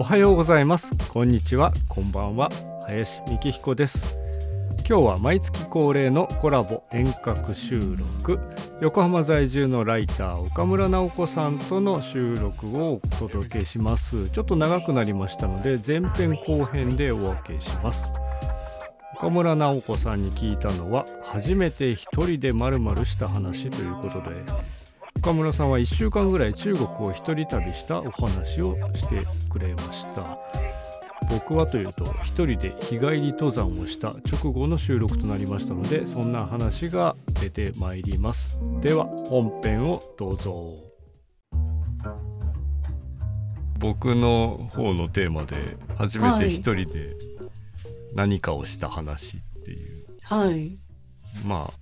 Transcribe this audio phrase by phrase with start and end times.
[0.00, 0.92] おはようございます。
[1.10, 1.74] こんにちは。
[1.86, 2.48] こんばんは。
[2.86, 4.16] 林幹彦です。
[4.88, 8.40] 今日は毎月恒例のコラボ遠隔収録。
[8.80, 14.30] 横浜在住のライター岡村直子さんとの収録をお届けします。
[14.30, 18.10] ちょっと長くなりましたので前編後編でお分けします。
[19.16, 24.30] 岡村直子さんに聞いたのは初めて一人でまるした話ということで
[25.22, 30.38] 岡村さんは1週間ぐらい中国を一人旅したお話をしてくれました。
[31.28, 38.58] 僕はというと一人で日帰り登山をした直後の収録となりましたのでそんな話が出てまいります。
[38.80, 40.74] では本編をどうぞ。
[43.78, 47.14] 僕の方のテーマで初めて一人で
[48.14, 50.78] 何かをした話っていう、はい、
[51.44, 51.79] まあ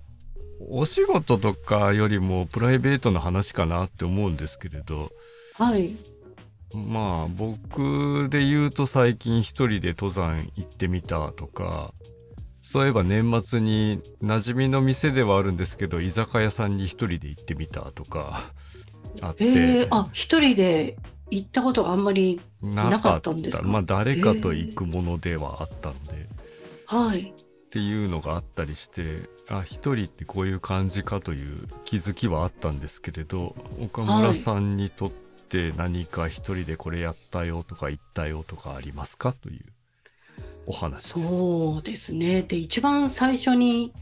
[0.59, 5.11] お仕事とかよりもプライベートな話かなって思うんですけれど、
[5.53, 5.95] はい。
[6.73, 11.93] まあ僕で言うと最近一人で登山行ってみたとか、
[12.61, 18.51] そういえば年末に馴染みの店ではあるんですけど、居酒屋さんに一人で行ってみたとか、
[19.21, 19.45] あって。
[19.45, 20.97] えー、あ、一人で
[21.31, 23.67] 行ったことがあんまりなかったんですか？
[23.67, 26.27] まあ誰かと行くものではあったので。
[26.85, 27.33] はい。
[27.69, 39.65] っていうのがあったりして、あ一人ってこういう感じかという気づきはあったんですけれど岡村さんにとって何か一人でこれやったよとか言ったよとかありますかという
[40.67, 42.43] お話そうですね。
[42.43, 43.93] で一番最初に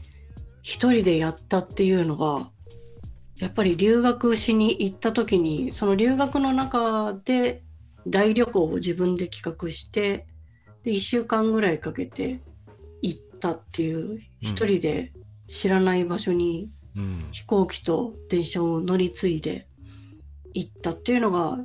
[0.62, 2.50] 一人でやったっていうのが
[3.38, 7.62] やっぱり留学しに行った時にその留学の中で
[8.06, 10.26] 大旅行を自分で企画して
[10.84, 12.40] で1週間ぐらいかけて
[13.38, 15.12] ったっていう一人で
[15.46, 16.70] 知らない場所に
[17.30, 19.66] 飛行機と電車を乗り継いで
[20.54, 21.58] 行ったっていうのが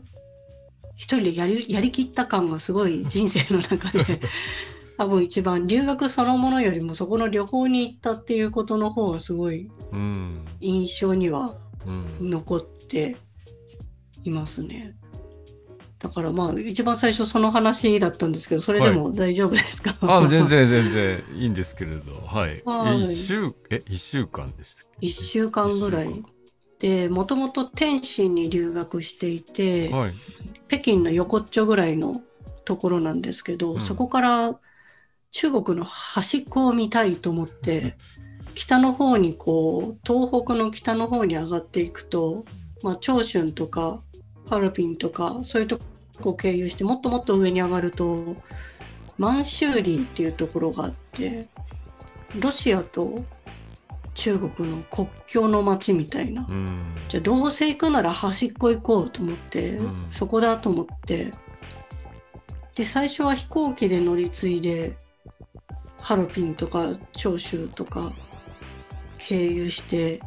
[0.96, 4.22] 一人でやりやりきった感がすごい人生の中で
[4.98, 9.72] 多分一番留学そのものよりもそこの旅行に行ったっていうことの方がすごい
[10.62, 11.58] 印象には
[12.22, 13.18] 残って
[14.24, 14.96] いますね。
[16.04, 22.22] だからまあ一番最初その話だったんですけどそれでも大丈夫ですか、 はい、あ全然全然いいんですけれど。
[22.28, 22.62] はい。
[23.02, 26.24] 一週え一週間でした1週間ぐらい。
[26.80, 30.14] でもともと天津に留学していて、はい、
[30.68, 32.22] 北京の横っちょぐらいの
[32.66, 34.60] ところなんですけど、うん、そこから
[35.32, 37.96] 中国の端っこを見たいと思って
[38.54, 42.44] 北の方にこう東北の北の方に上がっていくと、
[42.82, 44.02] まあ、長春とか
[44.50, 45.80] ハルピンとかそういうと
[46.22, 48.36] を経由してもっともっと上に上がると
[49.18, 51.48] 満州里っていうところがあって
[52.40, 53.24] ロシアと
[54.14, 61.34] 中国の国境の街みたいな、うん、じゃあどうせ行くなら端っこ行こうと思って、うん、そこだと思って。
[62.76, 64.98] で最初は飛行機で乗り継いで
[66.02, 68.12] ハロピンとか長州とか
[69.20, 70.20] 経由して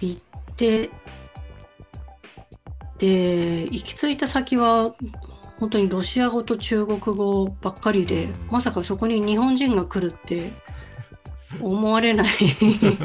[0.00, 0.22] 行っ
[0.56, 0.90] て
[3.02, 4.94] で行き着いた先は
[5.58, 10.52] 本当にロシア語と中国語ばっかりでまさかそこに日本人が来るって
[11.60, 12.28] 思われない。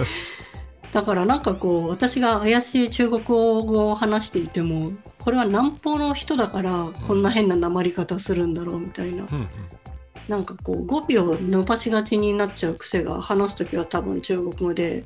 [0.94, 9.48] だからなんかこう私が怪しい中国語を話していてもこれは南方の人だからこんな変な訛り方するんだろうみたいな、うんうん、
[10.28, 15.04] なんかこう語尾を伸ばしがちになっちゃう癖が話す時は多分中国語で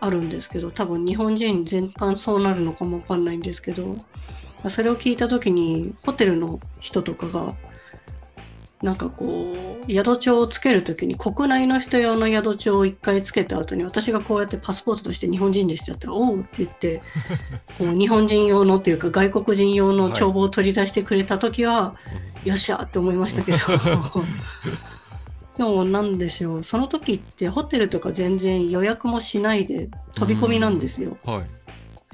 [0.00, 3.96] あるんですけど多分日本人全般そうなるのかもわかんないんですけど
[4.68, 7.54] それを聞いた時にホテルの人とかが
[8.82, 17.02] なんかこう宿帳をつける時に国内の人用の宿帳を一回つけた後に私がこうやってパスポートとして日本人ですってやったら「おう」って言って
[17.78, 21.94] こう日本人用のっていうか外国人用の帳簿を取り出してくれた時は、は
[22.44, 23.58] い、よっしゃって思いましたけど
[25.60, 26.62] でもなんでしょう。
[26.62, 31.18] その時ってホテルとか全然予約もしないで飛び込みなんですよ。
[31.22, 31.44] は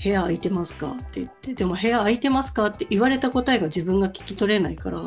[0.00, 1.54] い、部屋空いてますかって言って。
[1.54, 5.00] でも部屋空いてますかって言われた答えが自分が聞き取れないから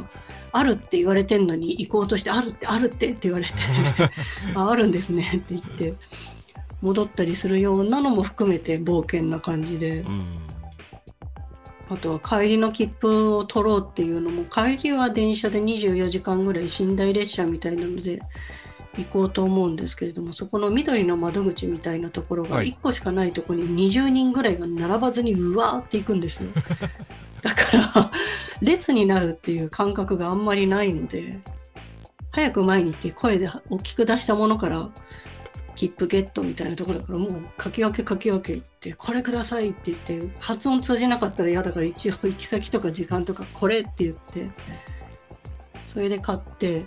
[0.53, 3.51] あるって言われてんのに行こうとしてあるってあるってって言われて
[4.55, 5.95] ああるんですねって言って
[6.81, 9.99] 戻ったりするようなのも含めて冒険な感じで。
[9.99, 10.48] うん
[11.89, 18.21] あとは帰りの切符を取ろうっていうのも帰りは電車で24時間ぐらい寝台列車みたいなので
[18.97, 26.49] 行こうと思うんですけれどもそこの緑の窓口みたいなところが1個しかないところに20人ぐらいが並ばずにうわーって行くんですよ。
[27.41, 28.11] だから
[28.61, 31.39] 列になるっていう感覚があんまりないので
[32.31, 34.89] 早く前に行って声で大きく出したものから
[35.79, 44.51] 切符ゲットみたいなところだからもう書き分け書き分け言ってこれくださいって言って発音通じなかったら嫌だから一応行き先とか時間とかこれって言って
[45.87, 46.85] それで買って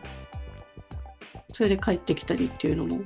[1.55, 3.01] それで帰ってきたりっていうのも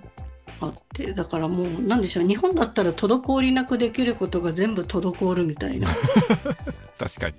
[0.58, 5.88] あってだからもうなんでしょう日本だったら滞りなくできることが全部滞るみたいな。
[6.98, 7.34] 確かに。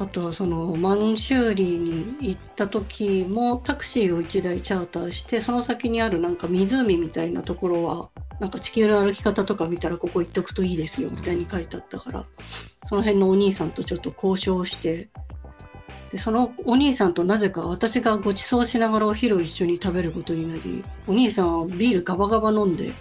[0.00, 8.08] あとはその満州里に行った時もタクシーを1台チャーターしてその先にあるなんか湖みたいなところは
[8.40, 12.24] なんか地球の歩き方とか見たらここ行っとくといいですよみたいに書いてあったから
[12.84, 15.10] その辺のお兄さんとちょっと交渉して
[16.10, 22.94] でそのお兄さんとなぜか私がご馳走しながらお昼を一緒に食べることになりお兄さんはビールガバガバ飲んで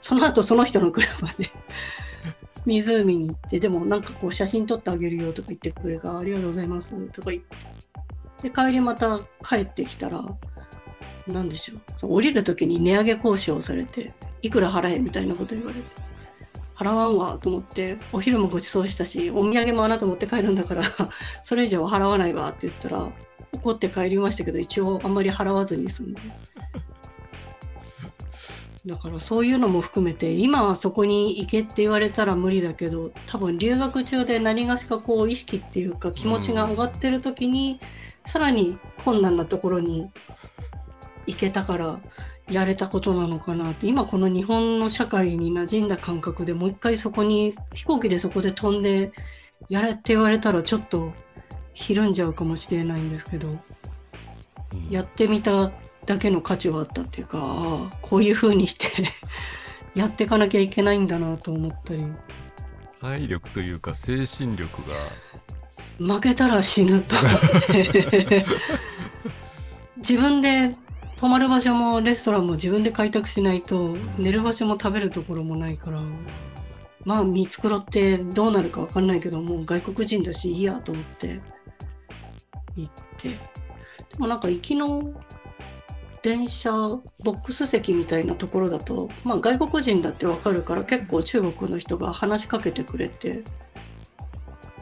[0.00, 1.50] その後その人の車で
[2.68, 7.56] 湖に行ってでもなんかこう写真撮ってあげるよとか言ってくれがありがとうございますとか言って。
[8.42, 10.24] で帰りまた帰ってきたら
[11.26, 11.80] 何でしょう。
[11.96, 14.12] その降りる時に値上げ交渉されて
[14.42, 16.08] いくら払えみたいなこと言われて。
[16.76, 20.84] 払わんわと思ってお昼もご馳走したしお土産もあなた持って帰るんだから
[21.42, 23.10] それ以上は払わないわって言ったら
[23.50, 26.20] 怒って帰りましたけど一応あんまり払わずに済んで。
[28.88, 37.80] だからそういうのも含めて今はそこに行けって言われたら無理だけど多分留学中で何がしかこう意識っていうか気持ちが上がってる時に、
[38.24, 40.10] さらに困難なところに
[41.26, 42.00] 行けたから
[42.50, 49.12] やれたことなのかなって今この日本の社会に馴染んだ感覚でもう一回そこに飛行機でそこで飛んで
[49.68, 51.12] やれって言われたらちょっと
[51.74, 54.90] ひるんじゃうかもしれないんですけどうん。
[54.90, 55.70] やってみた
[56.08, 58.86] だけの価値はあったっていうかああこういう風にして
[59.94, 62.04] やっていかなきゃいけないんだなと思ったり。
[63.00, 66.14] 体力というか精神力が。
[66.14, 67.14] 負けたら死ぬと。
[67.16, 67.32] 思っ
[67.66, 68.44] て
[69.98, 70.74] 自分で
[71.16, 76.00] 泊まる場所もレストランも自分で開拓しないと寝る場所も食べるところもないから
[77.04, 81.40] まあ見繕ってどうなるか分かんないけどもう外国人だしいいやと思って
[82.76, 83.28] 行って。
[83.28, 83.36] で
[84.18, 85.12] もなんか行きの
[86.22, 87.00] 電車ボ
[87.32, 93.44] ックス席みたいなところだと、まあ、外国人だって分かるから結構中国の人が話しかけてくれて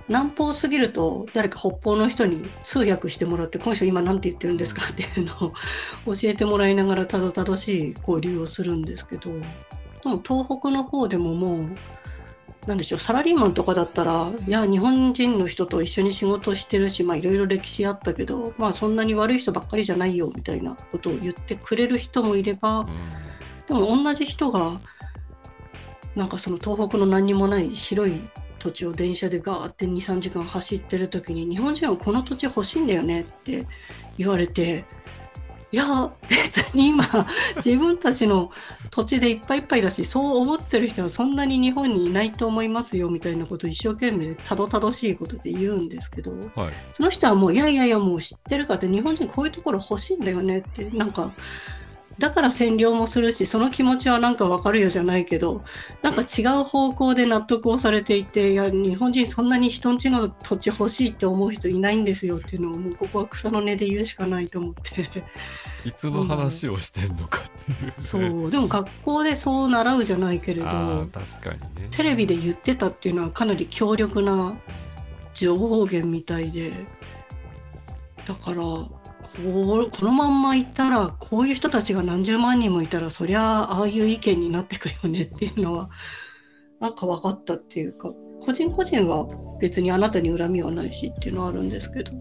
[0.09, 4.83] 南方すぎると誰か北方の人に通訳してもらってこの人今何て言ってるんですか？
[4.89, 5.53] っていうのを
[6.07, 9.37] 教えてもらいながらたどたどしい交流をするんですけどで
[10.05, 11.77] も東北の方でももう
[12.67, 22.87] なんでしょうサラリーマンとかだったらいや日本人の人と一緒に仕事してるしまあいろいろ歴史あったけどまあそんなに悪い人ばっかりじゃないよみたいなことを言ってくれる人もいればうん。
[23.67, 24.81] でも同じ人が
[26.15, 28.21] なんかその東北の何にもない広い
[28.59, 33.67] 土地を電車でガーって23時間走ってる時に日本人はこの土地欲しいんだよねって
[34.17, 34.85] 言われて
[35.77, 37.05] いや別に今
[37.57, 38.51] 自分たちの
[38.91, 46.73] 土地でいっぱいいっぱいだしそう思ってる人はそんなに日本にいないと思いますよみたいなことを一生懸命たどたどしいことで言うんですけどはい。
[46.95, 51.31] その人はもういやいやいやもう知ってるからって日本人こういうところ欲しいんだよねってなんか
[52.19, 55.63] だから占領もするしその気持ちはなんかわかるよじゃないけど
[56.03, 65.11] なんか違う方向で納得をされていていや日本人そんなに人んちの土地欲しいって思う人いないんですよっていうのをもうここは草の根で言うしかないと思って。
[65.85, 68.51] いつの話をしてんのかっていう、ね、そう。
[68.51, 70.67] でも学校でそう習うじゃないけれど
[71.13, 71.89] 確かにね。
[71.91, 74.57] テレビで言ってたっていうのはかなり強力な
[75.35, 76.73] 情報源みたいで
[78.27, 78.63] だから
[79.27, 85.91] こうこのまんまいったらこういう人たちが何十万人もいたらそりゃあああいう意見になってくよねっていうのは
[86.81, 89.27] なんか分かったっていうか個人個人は
[89.61, 92.13] 別にあなたに恨みはないしっていうのはあるんですけど、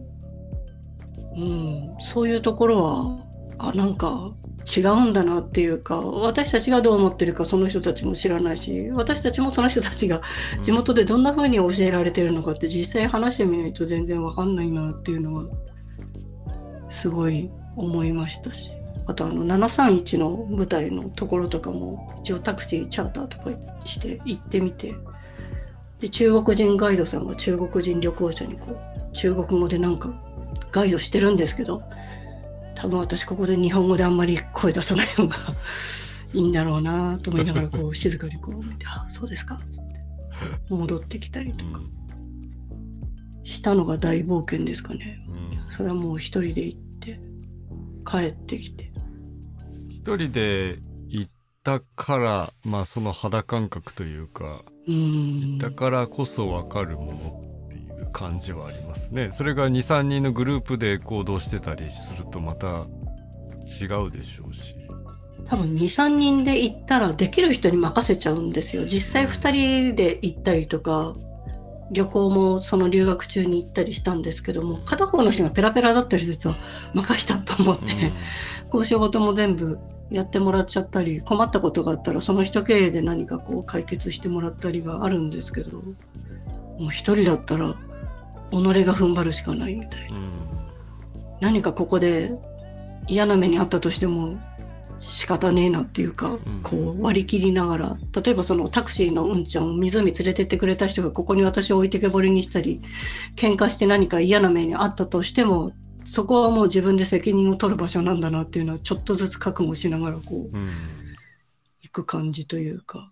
[1.38, 3.25] うん、そういうところは
[3.57, 4.33] あなんか
[4.65, 10.21] 違うんだなっていうか私たちがどう思ってるかその人たちも知らないし私たちもその人たちが
[10.63, 15.45] 地元でどんな風に教えられてるのかって実際話してみないと全然わかんないなっていうのは
[16.89, 18.71] すごい思いましたし
[19.07, 23.51] あとあの731の舞台のところとかも一応タクシーチャーターとか
[23.85, 24.95] して行ってみて
[25.99, 30.09] で中国人ガイドさんが中国人旅行者にこう中国語でなんか
[30.71, 31.83] ガイドしてるんですけど
[32.75, 35.37] 多分私ここで日本語であんまり声出さない方が
[36.33, 40.01] いいんだろうなと思いながらこう静かにこう見て「あそうですか」っつって
[40.69, 41.79] 戻ってきたりとか。
[43.45, 45.19] したのが大冒険ですかね。
[45.29, 45.31] う
[45.69, 45.71] ん。
[45.71, 47.19] それはもう一人で行って
[48.05, 48.91] 帰ってきて。
[49.89, 51.31] 一人で行っ
[51.63, 59.29] たからまあその肌感覚というかうーんだからこそ分かるものっていう感じはありますね。
[59.31, 62.87] それが23人のグループで行動してたりするとまた
[63.65, 64.75] 違うでしょうし。
[65.45, 68.85] 多分23人で行ったらできる人に任せちゃうんですよ。
[68.85, 69.51] 実際2
[69.91, 71.13] 人で行ったりとか
[71.91, 76.55] 旅行もその留学中に行ったりしたんですけども片方の人がペラペラだったりすると
[76.93, 77.85] 任したと思って、
[78.69, 85.81] こう仕事も全部やってもらっちゃったり困ったことがあったらその人経営で何かこう解決してもらったりがあるんですけど
[86.79, 87.75] もう一人だったら
[88.51, 90.17] 己が踏ん張るしかないみたいな。
[90.17, 90.45] うん
[91.39, 92.33] 何かここで
[93.07, 94.39] 嫌な目にあったとしても
[94.99, 96.39] 仕方ねえなっていうか、ん。
[96.63, 97.97] こう割り切りながら。
[98.23, 102.81] 例えばそのタクシーのうんちゃんを湖連れてってくれた人がここに私を置いてけぼりにしたり
[103.35, 105.73] 喧嘩して何か嫌な目にあったとしても
[106.05, 110.69] そこはもう自分で責任を取る場所なんだなっていうのはちょっとずつ覚悟しながらこううん。
[111.81, 113.09] 行く感じというか。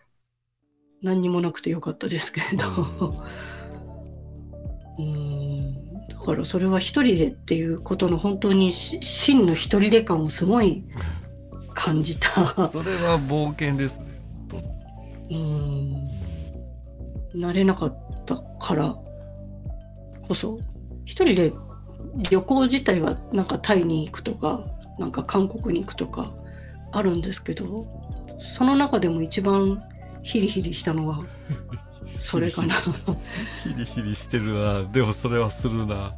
[1.03, 2.65] 何にもなくてよかったですけれど。
[4.97, 5.73] うん。
[6.07, 10.85] だからそれは一人でっていうことの本当にし真の一人で感をすごい
[11.83, 12.29] 感じた。
[12.69, 14.05] それは冒険ですね。
[17.35, 17.41] うん。
[17.41, 18.95] 慣れなかったから
[20.25, 20.59] こそ。
[21.05, 21.51] 一人で
[22.29, 24.63] 旅行自体はなんかタイに行くとか
[24.97, 26.31] なんか韓国に行くとか
[26.93, 27.85] あるんですけど
[28.39, 29.83] その中でも一番
[30.21, 31.25] ヒリヒリしたのは
[32.17, 32.75] それかな。
[33.63, 34.83] ヒリヒリしてるな。
[34.83, 36.11] でもそれはするな。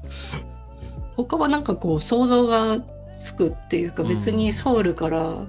[1.16, 2.78] 他はなんかこう想像が
[3.18, 4.10] つくっていうかうん。
[4.10, 5.48] 別にソウルから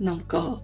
[0.00, 0.60] なんか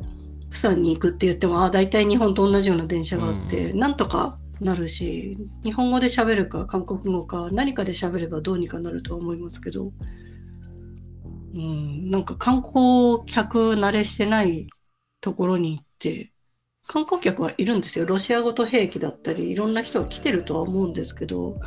[0.51, 9.93] プサンに行くって言ってもああ大体日本と同じような電車があって、なんとかなるし日本語で喋るか韓国語か何かで喋ればどうにかなるとは思いますけど、
[11.55, 14.69] うん、なんか観光客慣れしてない
[15.21, 16.33] ところに行って
[16.87, 18.07] 観光客はいるんですよ。
[18.07, 21.59] ロシア語と兵器だったりいろんな人が来てるとは思うんですけど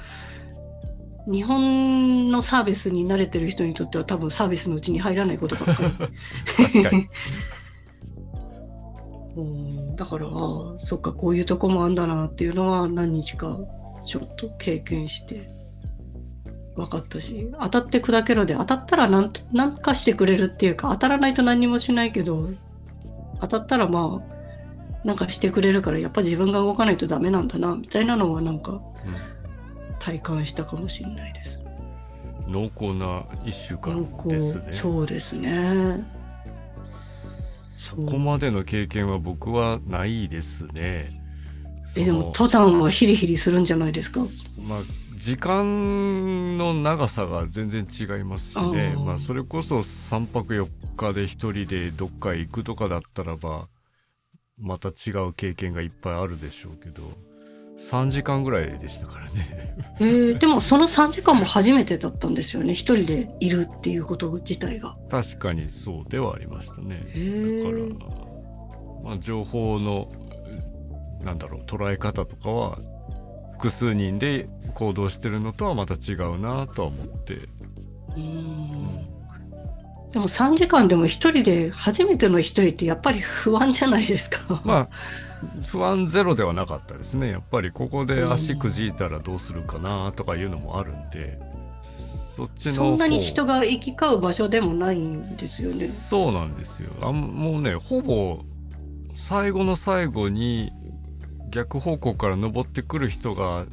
[1.28, 5.92] 日本のサービスに慣れてる人にとっては多分サービスのうちに入らないことばっかり。
[6.72, 7.10] 確かに。
[9.36, 9.96] うん。
[9.96, 10.28] だから
[10.78, 13.60] そっかこういうとこもあんだなっていうのは何日か
[14.06, 15.50] ちょっと経験して
[16.76, 22.50] 分かったし当たって砕けろで当たったらなんとなんかしてくれるっていうか当たらないと何にもしないけど
[23.42, 24.38] 当たったらまあ
[25.06, 28.80] なんかしてくれるからやっぱ自分が動かないとダメなんだなみたいなのはなんか
[30.08, 31.60] 体感したかもしれないです。
[32.48, 34.68] 濃厚な1週間ですね。
[34.72, 36.02] そうですね。
[37.76, 38.06] そう。
[38.06, 41.22] ここまでの経験は僕はないですね。
[41.98, 44.22] えでも登山はヒリヒリするんじゃないですか？
[44.66, 44.80] まあ
[45.18, 48.96] 時間の長さが全然違いますしね。
[48.98, 53.68] まあそれこそ3泊4日で一人でどっか行くとかだったらば
[54.58, 57.27] また違う経験がいっぱいあるでしょうけど
[57.78, 59.76] 3時間ぐらいでしたからね。
[60.00, 62.74] えー でもその3時間も初めてだったんですよね。
[62.74, 64.98] 一人でいるっていうこと自体が。
[65.10, 67.06] 確かにそうではありましたね。
[67.10, 67.94] へだからー、
[69.04, 70.10] まあ、情報の
[71.24, 72.80] なんだろう捉え方とかは
[73.54, 77.40] 複数人で行動してるのとはまた違うなとは思って、う
[78.18, 78.24] うん。
[78.24, 79.08] ん
[80.12, 84.62] でも3時間でも一人で初めての一人ってやっぱり不安じゃないですか。
[84.64, 84.90] まあ
[85.68, 87.30] 不安ゼロではなかったですね。
[87.30, 91.40] やっぱりここで足くじいたらどうするかなとかいうのもあるんで
[92.36, 92.78] そっちの方。
[92.78, 95.88] そんなに人が行き交う場所でもないんですよね。
[95.88, 96.92] そうなんですよ。
[97.02, 98.40] あんもうねほぼ
[99.16, 100.72] 最後の最後に
[101.50, 103.66] 逆方向から登ってくる人が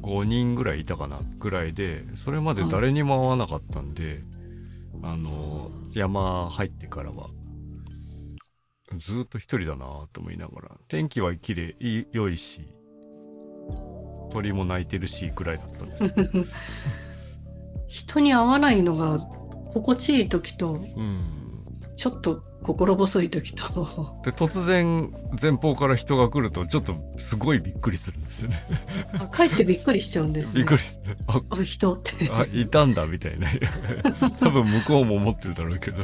[0.00, 4.22] 5人ぐらいいたかなぐらいでそれまで誰にも会わなかったんで、
[5.02, 7.30] あの山入ってからは
[8.96, 10.70] ずっと一人だなと思いながら。
[10.88, 12.72] 天気は綺麗いい良いし
[14.30, 16.14] 鳥も鳴いてるしぐらいだったんです。
[16.14, 16.44] け ど
[17.86, 19.18] 人に会わないのが
[19.72, 21.20] 心地いい時とうん。
[21.96, 23.64] ちょっと心細い時と
[24.24, 28.62] で突然前方から人が来るとちょっとすごいびっくりするんですよね。
[29.20, 32.30] あかえってびっくりしちゃうんですねびっくりしてああ人って。
[32.30, 33.48] あいたんだみたいな
[34.40, 36.02] 多分向こうも思ってるだろうけど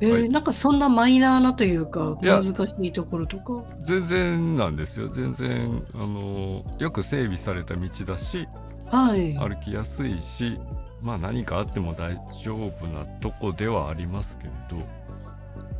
[0.00, 3.62] えーなんかそんなマイナーなというか難しいところとか？
[3.80, 8.46] 全然なんですよ全然あのよく整備された道だし
[8.90, 9.34] はい。
[9.34, 10.58] 歩きやすいし
[11.00, 14.76] まあ何かあっても大丈夫なとこではありますけれど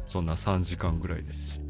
[0.06, 1.54] そんな3時間ぐらいです。
[1.54, 1.61] し、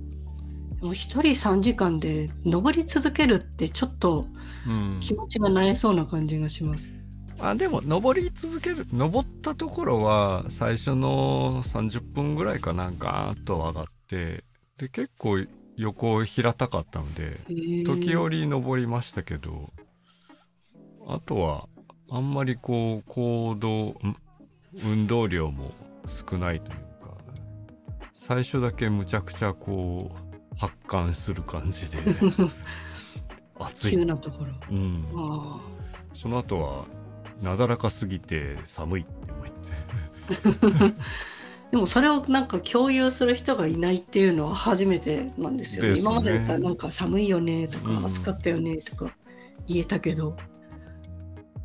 [0.80, 4.26] もう一人3時間で登り続けるってちょっと
[4.66, 6.94] うん、気持ちがなえそうな感じがします。
[7.38, 14.44] あでも登り続ける登ったところは最初の30分ぐらいかなんかガーッと上がって
[14.78, 15.44] で結構
[15.76, 17.40] 横平たかったので
[17.84, 19.72] 時折登りましたけど
[21.06, 21.68] あとは
[22.10, 24.16] あんまりこう行動ん
[24.84, 25.72] 運動量も
[26.06, 26.83] 少ないというか
[28.26, 31.98] 最初だけむちゃくちゃこう発汗する感じで
[33.60, 34.52] 暑い急、なところ。
[34.70, 35.60] うん、あ
[36.14, 36.84] その後は
[37.42, 40.92] なだらかすぎて寒いって思ってあ。
[41.70, 45.92] でもそれをなんか共有する人がいないっていうのは初めてなんですよね。
[45.92, 49.14] ね今までだったらなんか寒いよねとか、うん暑かったよねとか
[49.68, 50.34] 言えたけど。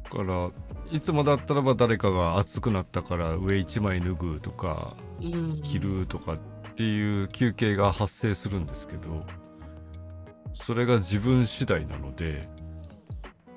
[0.04, 0.51] だから
[0.92, 5.09] いつもだったらば誰かが暑くなったから上一枚脱ぐとかうん、
[5.64, 6.38] 着るとかっ
[6.76, 9.26] ていう休憩が発生するんですけど
[10.54, 12.48] それが自分次第なので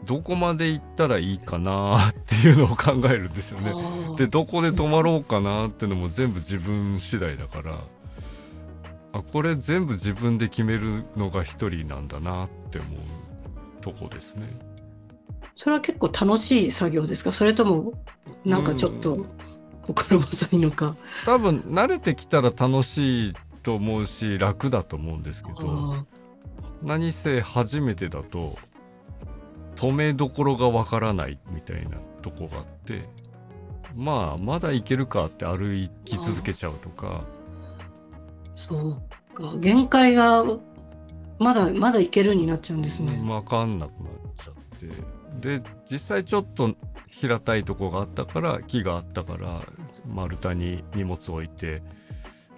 [0.05, 3.73] どこまで行ったらいいかなっていうのを考えるんですよね。
[4.17, 7.79] でどこで泊まろうかなっていうのも全部自分次第だから
[9.13, 14.49] あこれ全部自分で決めるのが一人なんだなって思うとこですね。
[15.55, 17.31] それは結構楽しい作業ですか？
[17.31, 17.93] それとも
[18.45, 19.27] なんかちょっとうん
[19.83, 20.97] 心細いのか。
[21.25, 26.05] 多分慣れてきたら楽しいと思うし楽だと思うんですけどあ
[26.83, 28.59] 何せ初めてだと
[29.77, 33.03] 止めどころがわからないみたいなとこがあって
[33.95, 37.23] まあまだ行けるかって歩き続けちゃうとか
[38.55, 40.45] そうか限界が
[41.39, 43.21] まだまだいけるになっちゃうんですね。
[43.25, 46.75] 分かんなくなっちゃってで実際ちょっと
[47.13, 49.61] 平たいとこがあったから木があったから
[50.09, 51.83] 丸太に荷物置いて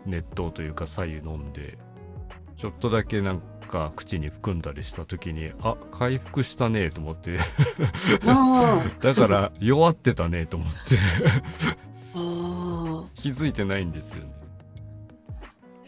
[0.06, 1.76] 熱湯というか左右飲んで
[2.56, 7.36] ちょっとだけなんか口に含んだりした時にあ回復したねと思って
[9.02, 10.78] だから弱ってたねと思って
[12.14, 14.30] あ 気づいてないんですよね。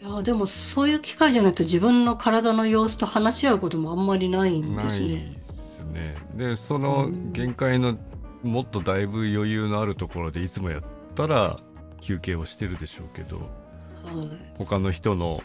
[0.03, 5.07] あいやでもそういう機会じゃないと自分の体の様子と話し合うこともあんまりないんないですね。
[5.07, 6.15] ですね。
[6.35, 7.97] でその限界の
[8.47, 10.81] もっとだいぶ余裕のあるところでいつもやっ
[11.15, 11.57] たら
[12.01, 13.37] 休憩をしてるでしょうけど
[14.07, 15.43] はい、他の人の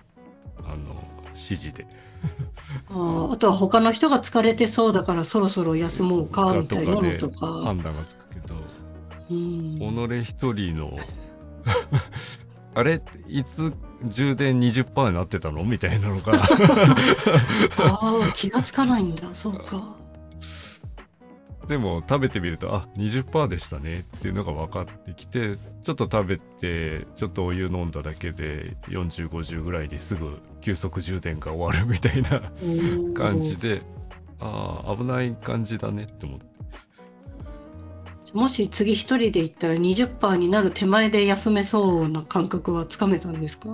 [0.65, 0.95] あの
[1.29, 1.87] 指示で。
[2.89, 7.47] あああとは他の人が疲れてそうだからそろそろ休もうかみたいなのでとか。
[7.65, 8.55] 判断がつくけど。
[9.31, 10.97] うん、己一人の
[12.75, 13.03] あれ？
[13.27, 13.75] いつ
[14.05, 15.65] 充電20%になってたの？
[15.65, 16.35] みたいなのが。
[16.35, 16.39] あ
[17.79, 19.29] あ気がつかないんだ。
[19.33, 19.97] そうか。
[21.73, 32.67] でも食べてみるとあ20%でしたねっていうのが分かってきてちょっと食べてちょっとお湯飲んだだけで4050ぐらいにすぐ急速充電が終わるみたいなう
[33.09, 33.15] ん。
[33.15, 33.81] 感じで
[34.39, 36.47] ああ危ない感じだねって思って。
[38.35, 43.69] もし次一人で行ったら20%になる手前で休めそうな感覚はつかめたんですか？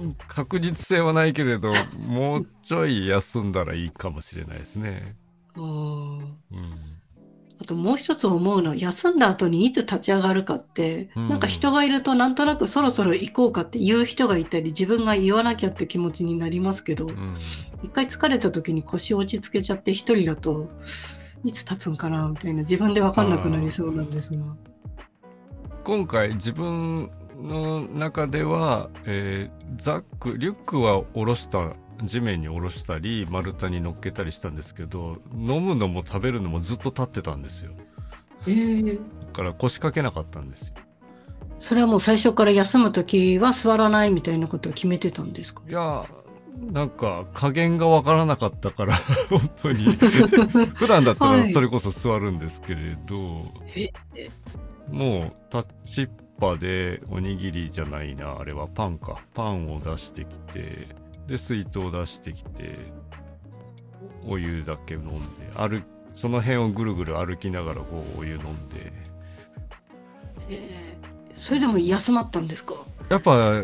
[0.00, 1.72] うん確実性はないけれど
[2.06, 5.16] もうちょい休んだらいいかもしれないですね。
[5.56, 6.20] うん。
[6.52, 6.95] あ
[7.66, 11.28] ともう一つ思うのは休んだ後にいつ立ち上がるかって、うん。
[11.28, 17.36] なんか人がいるとなんとなくそろそろ行こうかって言う人がいたり自分が言わなきゃって気持ちになりますけど、うん。
[17.82, 20.68] 一回疲れた時に腰落ち着けちゃって一人だと
[21.44, 24.44] いつ立つんかなみたいな自分で分かんなくなりそうなんですが。
[25.84, 37.72] 今回自分の中では、えーザックリュックは下ろした地面に下ろしたり丸太に乗っけたりしたんですけど飲むのも食べるのもずっと立ってたんですよ。
[38.46, 38.98] えー。
[39.28, 40.74] だから腰掛けなかったんですよ。
[41.58, 45.62] それはもう最初から休む時は座らないみたいなことを決めてたんですか？
[45.68, 46.04] いや
[46.72, 48.94] なんか加減がわからなかったから
[49.30, 49.84] 本当に。
[50.76, 51.52] 普段だったらはい。
[51.52, 53.42] それこそ座るんですけれど、
[53.74, 53.90] え？
[54.90, 59.18] もうタッチっぱでおにぎりじゃないなあれはパンか。
[59.34, 60.88] パンを出してきて
[61.26, 62.76] で水筒を出してきて
[64.26, 65.18] お湯だけ飲んで
[65.54, 65.82] 歩
[66.14, 68.92] その辺をぐるぐる歩きながらこうお湯飲んで。
[70.48, 70.96] えー
[71.38, 72.72] それでも休まったんですか？
[73.10, 73.62] やっぱ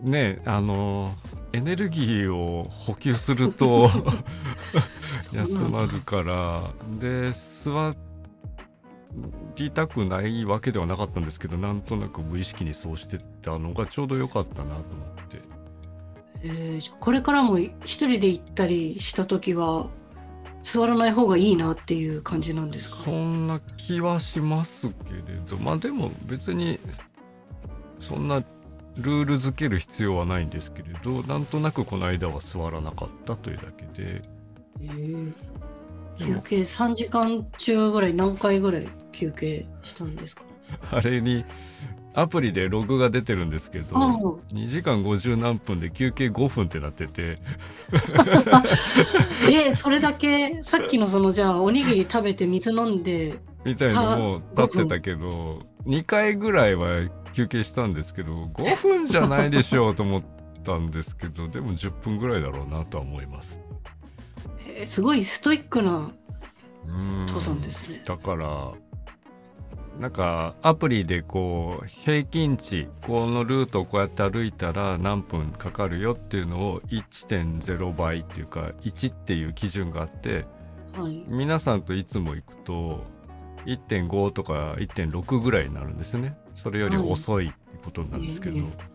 [0.00, 1.12] ねあの
[1.52, 3.90] エネルギーを補給すると
[5.34, 6.62] 休まるから。
[7.00, 7.92] で座
[9.56, 15.40] りたくないわけではなかったんですけどなんとなく無意識にそうしてたのがちょうど良かったなと思って
[16.42, 19.88] えーじゃあこれからも一人で行ったりした時は
[20.62, 22.96] 座らない方がいいなっていう感じなんですか？
[23.04, 26.78] そんな気はしますけれどまあでも別に
[27.98, 28.42] そんな
[28.96, 34.22] ルール付ける必要はないんですけれどなんとなくこの間は座らなかったというだけで。
[34.82, 35.32] えー
[36.16, 40.42] 休憩3時間中ぐらい何回ぐらい休憩したんですか？
[40.92, 41.46] あれに
[42.14, 44.06] アプリでログが出てるんですけどああ
[44.52, 47.38] 2時間50何分で休憩5分ってなってて
[49.48, 50.62] えーそれだけ？
[50.62, 60.22] さっきのそのじゃあおにぎり食べて水飲んでみたいのも立ってたけど2回ぐらいは休憩したんですけど5分じゃないでしょうと思っ
[60.64, 63.60] たんですけどでも10分ぐらいだろうなとは思います。
[64.66, 66.10] へーすごいストイックな
[66.86, 68.02] うん登山ですね。
[68.04, 68.72] だから
[70.00, 80.46] なんかアプリでこう平均値このルートをこうやって歩いたら何分かかるよっていうのを1.0倍っていうか1っていう基準があって
[80.94, 81.22] はい。
[81.28, 83.04] 皆さんといつも行くと
[83.66, 86.34] 1.5とか1.6ぐらいになるんですね。
[86.54, 88.89] それより遅いってことなんですけど、はい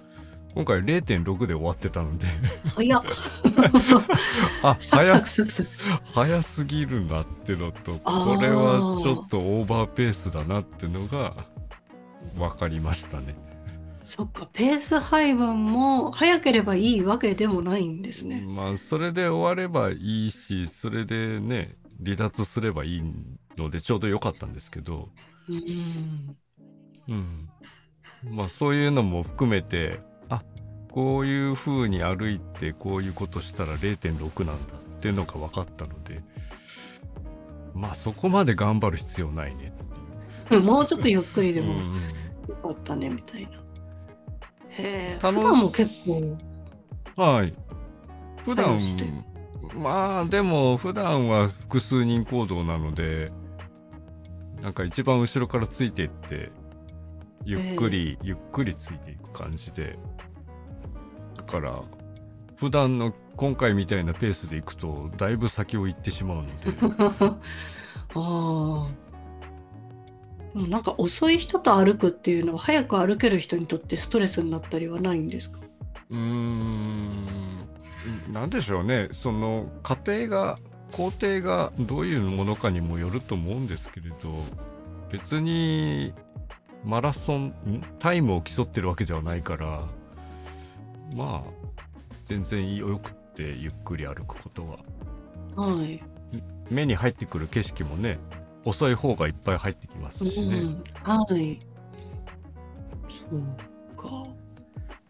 [0.56, 2.26] 今回0.6で終わってたので
[2.64, 3.04] 早っ。
[4.64, 5.70] あ早サクサクサク。
[6.14, 11.36] 早すぎるなってのとこれはちょっとオーバーペースだなってのが
[12.38, 13.36] 分かりましたね。
[14.06, 18.46] そっか、ペース配分も早ければいいわけでもないんですね。
[18.48, 23.04] まあそれで終わればいいしそれでね離脱すればいい
[23.58, 25.10] のでちょうど良かったんですけど、
[25.50, 26.38] うん。
[27.10, 27.50] うん、
[28.24, 30.44] まあそういうのも含めてあ
[30.92, 36.22] こういう風に歩いてこういうことしたら0.6なんだっていうのが分かったので
[37.74, 40.62] まあそこまで頑張る必要ないねっていう。
[40.64, 41.74] もうちょっとゆっくりでも
[42.48, 43.50] よかったねみたいな。
[43.50, 43.58] へ
[44.78, 45.18] え。
[45.20, 46.38] 普段も結構。
[47.18, 47.54] はい。
[48.44, 48.78] 普段
[49.76, 53.32] まあでも普段は複数人行動なので
[54.62, 56.52] なんか一番後ろからついていって
[57.44, 60.15] ゆっくり、ゆっくりついていく感じでだ
[61.46, 61.82] から
[62.56, 66.52] 普段の今回みたいなペースで行くとだいぶ先を行ってしまうので。
[68.16, 68.88] ああ。
[70.56, 75.60] なんか遅い人と歩くっていうのは早く歩ける人にとってストレスになったりはないんですか？
[76.10, 77.26] うーん。
[78.32, 79.10] なんでしょうね。
[79.12, 80.58] その過程が
[80.94, 84.16] 工程がどういうものかにもよると思うんですけれど
[85.12, 86.14] 別に
[86.86, 87.54] マラソンん
[88.00, 89.84] タイムを競ってるわけではないから
[91.16, 91.52] まあ
[92.24, 94.78] 全然よくってゆっくり歩くことは
[95.68, 96.02] はい。
[96.70, 98.18] 目に入ってくる景色もね
[98.64, 101.60] 遅い方がいっぱい入ってきますしね、うん、はい。
[103.30, 103.42] そう
[103.96, 104.24] か。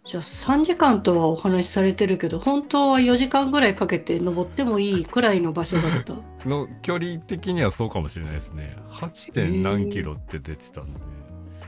[0.05, 6.13] じゃあ3時間とはお話しされてるけど、本当は4時間ぐらいかけて登ってもいいくらいの場所だった？
[6.47, 9.33] の距離的にはそうかもしれないですね 8.
[9.33, 10.99] 点何キロって出てたんで、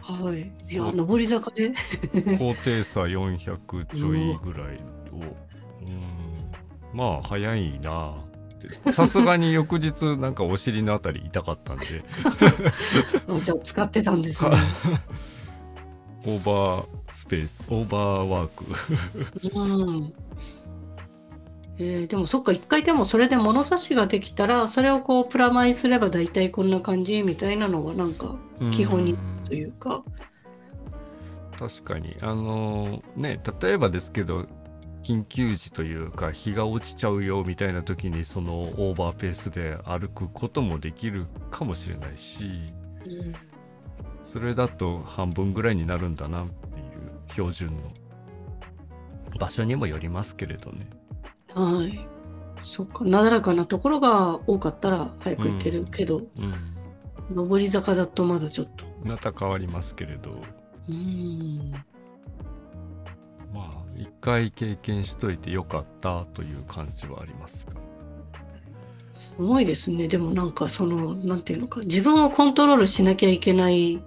[0.07, 0.51] はい。
[0.73, 1.73] いや、上り坂で。
[2.39, 4.77] 高低差400ちょいぐらい
[5.11, 5.35] を
[5.85, 8.15] うんまあ早いな
[8.91, 11.85] さすがに翌日 なんかお尻のあたり痛かったんで
[13.41, 14.51] じゃあ使ってたんですね。
[16.25, 18.65] オーバースペースオーバーワーク
[19.57, 19.63] う
[19.99, 20.13] ん。
[21.79, 28.35] えーでもそっか、一回でもそれで物差しができたら、それをこうプラマイすれば大体こんな感じみたいなのがなんか
[28.71, 30.03] 基本にうんというか。
[31.57, 34.45] 確かにあのね例えばですけど
[35.01, 42.43] 緊急時というか日が落ちちゃうよみたいな時にそのオーバーペースで歩くこともできるかもしれないし
[43.07, 43.33] うん
[44.21, 47.81] それだと半分ぐらいになるんだなっていう標準の
[49.39, 50.87] 場所にもよりますけれどね。
[51.53, 52.07] はい。
[52.61, 56.23] そっか、なだらかなところが多かったら早く行けるけど、
[57.29, 57.47] うん。
[57.47, 58.85] 上り坂だとまだちょっと。
[59.03, 60.41] また変わりますけれど。
[63.53, 67.73] まあ一回経験しといてよかったという感じはありますが。
[69.17, 70.07] すごいですね。
[70.07, 74.01] でもなんかその、なんていうのか、自分をコントロールしなきゃいけない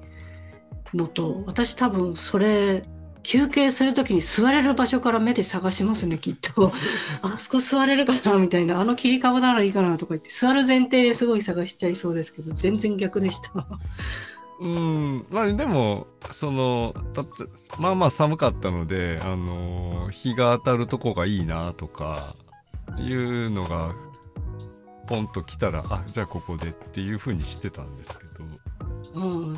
[0.94, 2.83] のと、私多分それ、
[3.22, 6.72] 休憩するときに座れる場所から目で探しますね、きっと。
[7.22, 13.66] あそこ座れるかなみたいな、あの切り株ならいいかなとか言って、座る前提ですごい探しちゃいそうですけど、全然逆でした。
[14.61, 17.31] うんまあでもそのだって
[17.79, 22.37] まあまあ寒かったのであの日が当たるとこがいいなとか
[22.99, 23.94] いうのが
[25.07, 28.25] ポンと来たらあじゃあここでっていう風にしてたんですけ
[29.14, 29.57] どうん。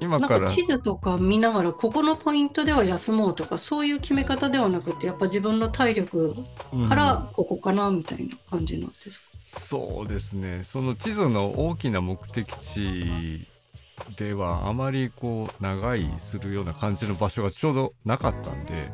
[0.00, 6.34] 今からなんか地図とか見ながら、ここのポイントでは休もうとか、そういう決め方ではなくて、やっぱ自分の体力
[6.72, 9.20] うんからここかなみたいな感じなんです
[9.52, 9.60] か？
[9.60, 13.46] そうですねその地図の大きな目的地
[14.16, 18.90] ではあまりこう長いするような感じの場所がちょうどなかったんで。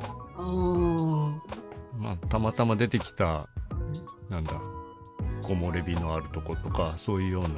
[1.98, 3.48] まあたまたま出てきた
[4.28, 4.60] なんだ
[5.42, 7.48] 木漏れ日のあるとことかそういうような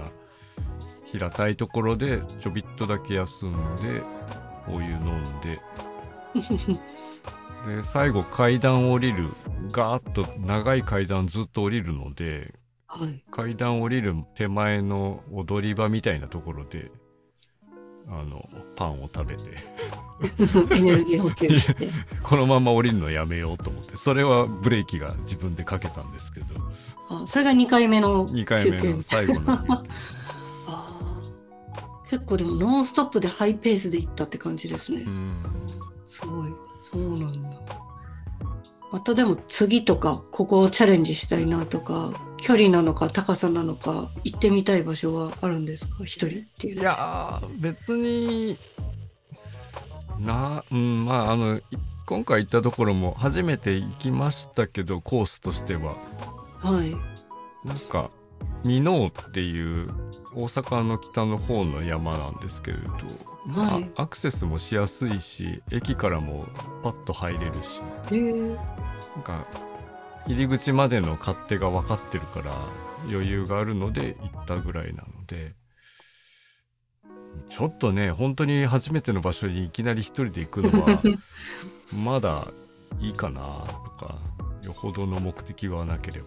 [1.04, 4.02] 平たいところでちょびっとだけ休んで
[4.68, 5.60] お湯飲んで
[7.66, 9.30] で最後階段降りる
[9.72, 12.54] ガーッと長い階段ずっと降りるので
[12.86, 13.22] はい。
[13.30, 16.90] 階段降りる手前の踊り場みたいなところで
[18.10, 19.42] あのパンを食べて
[20.74, 21.88] エネルギー補給して。
[22.22, 26.46] このまま降りるのやめようと思ってそれはブレーキが自分でかけたんですけど
[27.10, 29.02] あ、それが2回目の2回目の。
[29.02, 29.58] 最後の
[32.10, 35.10] 結構でもノンストップでハイペースで行ったって感じですねう。
[35.10, 35.42] ん
[36.08, 36.52] すごい。
[36.82, 37.47] そうなんだ。
[38.90, 46.04] またでも次とかここをチャレンジしたいなとか距離なのか高さなのか行ってみたい場所はあるんですか？
[46.04, 46.82] 一人っていうい。
[46.82, 48.58] やー別に
[50.18, 51.62] なうんまああのい
[52.06, 55.94] 今回行ったところも初めて行きましたけどコースとしては
[56.62, 56.96] はい。
[57.66, 58.10] なんか
[58.64, 59.92] 箕面っていう
[60.34, 62.88] 大阪の北の方の山なんですけれど、
[63.46, 66.46] まあはいアクセスもしやすいし駅からも
[66.82, 67.80] パッと入れるし
[68.14, 68.77] へえ。
[69.18, 69.44] なんか
[70.26, 72.52] 入り口までの勝手が分かってるから
[73.08, 75.54] 余裕があるので行ったぐらいなので。
[77.50, 81.00] ちょっとね本当に初めての場所にいきなり一人で行くのは
[81.94, 82.48] まだ
[83.00, 84.18] いいかなとか
[84.64, 86.26] よほどの目的がなければ。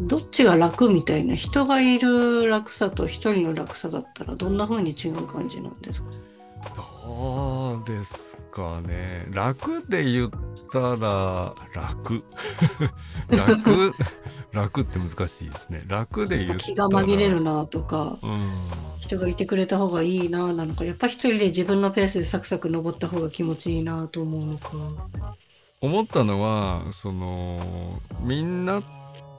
[0.00, 1.34] どっちが楽みたいな？
[1.36, 6.08] 人がいる楽さと一人の楽さだったらどんな風に違う感じなんですか？
[6.76, 6.82] ど
[7.80, 9.26] うですかね。
[9.32, 10.30] 楽で言っ
[10.72, 12.22] たら楽。
[13.28, 13.94] 楽？
[14.52, 15.84] 楽って難しいですね。
[15.86, 16.58] 楽で言ったら。
[16.60, 18.50] 気が紛れるなとかうん。
[19.00, 25.36] 人がいてくれた方がいいななのかやっぱ一人で自分のペースでサクサク登った方が気持ちいいなと思うのか。
[25.80, 28.82] 思ったのはそのみんな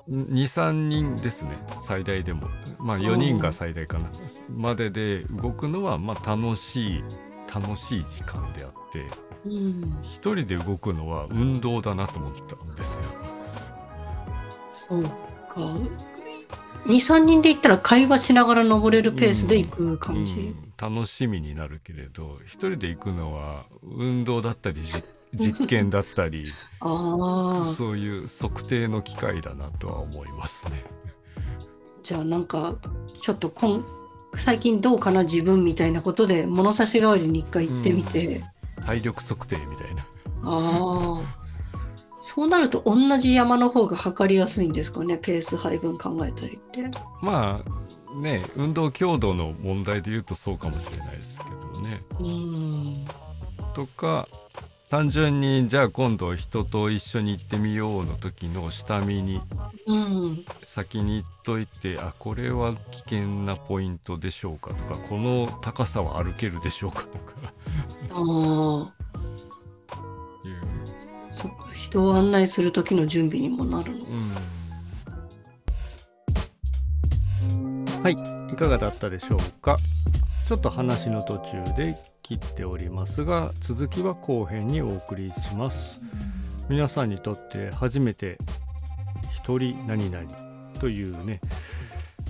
[0.10, 1.52] 23人ですね。
[1.86, 2.48] 最大でも。
[2.80, 4.10] まあ4人が最大かな。
[4.50, 7.04] までで動くのはまあ楽しい
[7.54, 9.06] 楽しい時間であって
[9.46, 9.98] うん。
[10.04, 13.04] 一人で動くのは運動だなと思ったんですよ。
[14.74, 15.12] そうか。
[16.86, 20.74] 23人で行ったら会話しながら登れるペースで行く感じ、うん。
[20.96, 24.94] 楽しみになるけれど一人で行くのは運動だったりじ
[25.34, 26.46] 実験だったり
[26.82, 30.84] ああそういう測定の機会だなとは思いますね。
[32.04, 32.76] じゃあなんか
[33.22, 33.86] ちょっとこん
[34.36, 38.44] 最近どうかな自分みたいなことで物差し代わりに一回行ってみて、
[38.86, 40.04] 体力測定みたいな。
[40.44, 41.42] ああ
[42.22, 46.90] そうなると同じ山の方が測りやすいんですかねペース配分考えたりって。
[47.22, 51.46] まあね運動強度の問題で言うとそうかもしれないですけ
[51.80, 52.02] どね。
[52.20, 53.06] うん
[53.74, 54.28] とか
[54.92, 59.40] 単純にじゃあ今度人と一緒に行ってみようの時の下見に
[59.88, 60.46] うん。
[60.64, 67.54] 先に行っといてあこれは危険なポイントでしょうかとかこの高さは歩けるでしょうかとか。
[68.12, 68.94] ああ
[70.46, 70.56] いう、
[71.32, 74.06] そっか人を案内する時の準備にもなるの。
[78.04, 78.14] はい
[78.52, 79.78] いかがだったでしょうか？
[80.50, 86.00] ちょっと話の途中で切っておりますが続きは後編にお送りします。
[86.70, 88.38] 皆さんにとって初めて
[89.32, 90.30] 一人何々
[90.80, 91.42] というね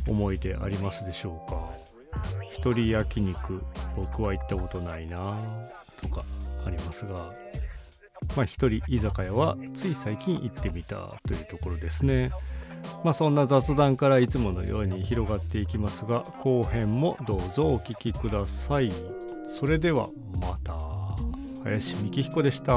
[0.08, 1.70] 思い出ありますでしょうか？
[2.50, 3.62] 一人焼肉
[3.96, 5.40] 僕は行ったことないな
[6.02, 6.24] とか
[6.66, 7.32] ありますが
[8.36, 10.96] まあ一人居酒屋はつい最近行ってみた
[11.28, 12.32] というところですね。
[13.04, 18.92] まあそんな雑談からいつものように広がっていきますが後編もどうぞお聞きください。
[19.60, 20.10] それでは
[20.42, 20.74] また。
[21.64, 22.74] 林幹彦でした。